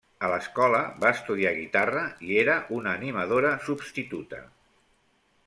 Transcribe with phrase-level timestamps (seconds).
[0.27, 4.43] A l'escola va estudiar guitarra i era una animadora substituta.